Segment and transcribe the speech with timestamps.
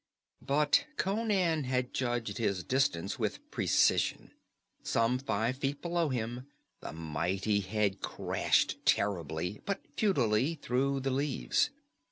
[0.41, 4.31] But Conan had judged his distance with precision.
[4.81, 6.47] Some five feet below him
[6.79, 11.69] the mighty head crashed terribly but futilely through the leaves.